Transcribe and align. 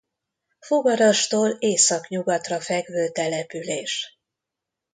Fogarastól 0.59 1.49
északnyugatra 1.49 2.59
fekvő 2.59 3.09
település. 3.11 4.19